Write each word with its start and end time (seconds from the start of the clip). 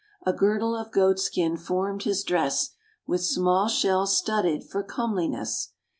A 0.25 0.33
girdle 0.33 0.75
of 0.75 0.91
goat 0.91 1.19
skin 1.19 1.57
formed 1.57 2.01
his 2.05 2.23
dress, 2.23 2.71
With 3.05 3.21
small 3.21 3.67
shells 3.67 4.17
studded 4.17 4.63
for 4.67 4.81
comeliness. 4.81 5.73